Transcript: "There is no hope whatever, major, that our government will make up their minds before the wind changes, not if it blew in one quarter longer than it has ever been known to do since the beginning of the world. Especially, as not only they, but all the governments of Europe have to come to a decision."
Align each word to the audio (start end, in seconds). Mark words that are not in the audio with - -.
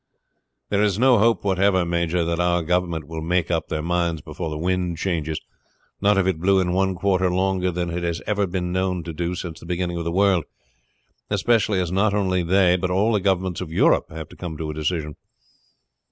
"There 0.69 0.81
is 0.81 0.97
no 0.97 1.19
hope 1.19 1.43
whatever, 1.43 1.85
major, 1.85 2.25
that 2.25 2.39
our 2.39 2.63
government 2.63 3.05
will 3.07 3.21
make 3.21 3.51
up 3.51 3.67
their 3.67 3.83
minds 3.83 4.19
before 4.21 4.49
the 4.49 4.57
wind 4.57 4.97
changes, 4.97 5.39
not 6.01 6.17
if 6.17 6.25
it 6.25 6.39
blew 6.39 6.59
in 6.59 6.71
one 6.73 6.95
quarter 6.95 7.29
longer 7.31 7.69
than 7.69 7.91
it 7.91 8.01
has 8.03 8.19
ever 8.25 8.47
been 8.47 8.71
known 8.71 9.03
to 9.03 9.13
do 9.13 9.35
since 9.35 9.59
the 9.59 9.67
beginning 9.67 9.97
of 9.97 10.03
the 10.03 10.11
world. 10.11 10.45
Especially, 11.29 11.79
as 11.79 11.91
not 11.91 12.15
only 12.15 12.41
they, 12.41 12.77
but 12.77 12.89
all 12.89 13.13
the 13.13 13.19
governments 13.19 13.61
of 13.61 13.71
Europe 13.71 14.09
have 14.09 14.27
to 14.29 14.35
come 14.35 14.57
to 14.57 14.71
a 14.71 14.73
decision." 14.73 15.17